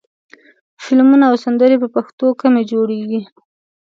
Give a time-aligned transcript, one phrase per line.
[0.83, 3.21] فلمونه او سندرې په پښتو کمې جوړېږي.